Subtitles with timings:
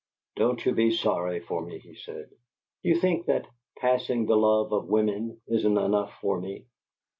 [0.35, 2.31] "Don't you be sorry for me," he said.
[2.81, 3.45] "Do you think that
[3.77, 6.65] 'passing the love of women' isn't enough for me?"